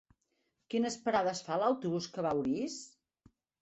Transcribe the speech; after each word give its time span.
Quines 0.75 0.97
parades 1.05 1.43
fa 1.51 1.61
l'autobús 1.67 2.11
que 2.17 2.29
va 2.31 2.35
a 2.37 2.43
Orís? 2.45 2.85